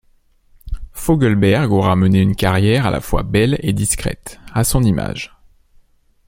[0.93, 5.31] Fogelberg aura mené une carrière à la fois belle et discrète, à son image.